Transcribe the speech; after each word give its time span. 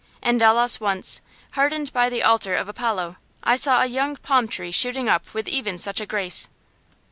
In 0.23 0.39
Delos 0.39 0.79
once, 0.79 1.21
hard 1.51 1.93
by 1.93 2.09
the 2.09 2.23
altar 2.23 2.55
of 2.55 2.67
Apollo, 2.67 3.17
I 3.43 3.55
saw 3.55 3.83
a 3.83 3.85
young 3.85 4.15
palm 4.15 4.47
tree 4.47 4.71
shooting 4.71 5.07
up 5.07 5.31
with 5.35 5.47
even 5.47 5.77
such 5.77 6.01
a 6.01 6.07
grace. 6.07 6.47